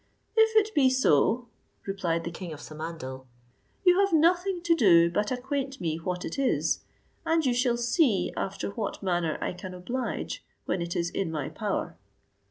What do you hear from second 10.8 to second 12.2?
it is in my power."